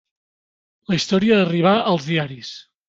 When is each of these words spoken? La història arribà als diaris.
La 0.93 0.99
història 1.01 1.39
arribà 1.43 1.77
als 1.95 2.11
diaris. 2.13 2.55